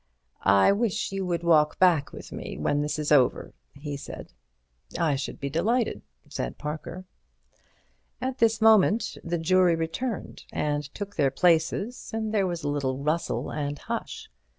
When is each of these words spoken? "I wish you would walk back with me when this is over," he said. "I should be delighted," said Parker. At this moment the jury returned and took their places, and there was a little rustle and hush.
"I 0.41 0.71
wish 0.71 1.11
you 1.11 1.27
would 1.27 1.43
walk 1.43 1.77
back 1.77 2.11
with 2.11 2.31
me 2.31 2.57
when 2.57 2.81
this 2.81 2.97
is 2.97 3.11
over," 3.11 3.53
he 3.75 3.95
said. 3.95 4.33
"I 4.97 5.15
should 5.15 5.39
be 5.39 5.47
delighted," 5.47 6.01
said 6.27 6.57
Parker. 6.57 7.05
At 8.19 8.39
this 8.39 8.61
moment 8.61 9.15
the 9.23 9.37
jury 9.37 9.75
returned 9.75 10.45
and 10.51 10.83
took 10.95 11.17
their 11.17 11.29
places, 11.29 12.09
and 12.15 12.33
there 12.33 12.47
was 12.47 12.63
a 12.63 12.67
little 12.69 12.97
rustle 12.97 13.51
and 13.51 13.77
hush. 13.77 14.27